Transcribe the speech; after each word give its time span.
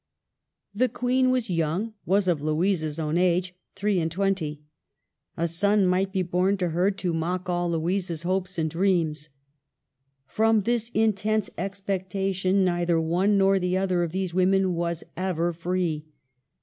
The 0.73 0.89
Queen 0.89 1.29
was 1.29 1.51
young, 1.51 1.93
was 2.07 2.27
of 2.27 2.41
Louisa's 2.41 2.97
own 2.97 3.19
age, 3.19 3.53
three 3.75 3.99
and 3.99 4.11
twenty. 4.11 4.63
A 5.37 5.47
son 5.47 5.85
might 5.85 6.11
be 6.11 6.23
born 6.23 6.57
to 6.57 6.69
her 6.69 6.89
to 6.89 7.13
mock 7.13 7.47
all 7.47 7.69
Louisa's 7.69 8.23
hopes 8.23 8.57
and 8.57 8.67
dreams. 8.67 9.29
From 10.25 10.61
this 10.61 10.89
intense 10.95 11.51
expectation 11.55 12.65
neither 12.65 12.99
one 12.99 13.37
nor 13.37 13.59
the 13.59 13.77
other 13.77 14.01
of 14.01 14.11
these 14.11 14.33
women 14.33 14.73
was 14.73 15.03
ever 15.15 15.53
free. 15.53 16.07